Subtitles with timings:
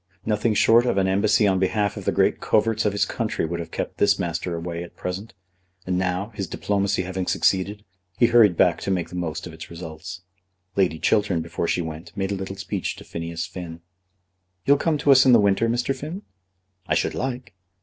[0.25, 3.59] Nothing short of an embassy on behalf of the great coverts of his country would
[3.59, 5.35] have kept this master away at present;
[5.85, 7.85] and now, his diplomacy having succeeded,
[8.17, 10.23] he hurried back to make the most of its results.
[10.75, 13.81] Lady Chiltern, before she went, made a little speech to Phineas Finn.
[14.65, 15.95] "You'll come to us in the winter, Mr.
[15.95, 16.23] Finn?"
[16.87, 17.53] "I should like."